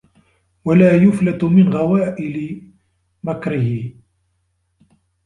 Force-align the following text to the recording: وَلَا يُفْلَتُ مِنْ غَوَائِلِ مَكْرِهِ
وَلَا 0.65 0.95
يُفْلَتُ 0.95 1.43
مِنْ 1.43 1.73
غَوَائِلِ 1.73 2.67
مَكْرِهِ 3.23 3.93